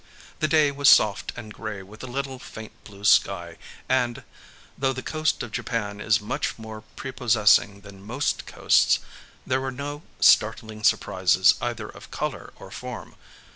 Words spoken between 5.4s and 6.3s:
of Japan is